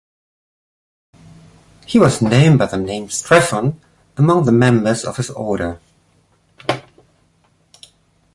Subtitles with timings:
[1.85, 3.75] He was known by the name Strephon
[4.17, 5.79] among the members of this order.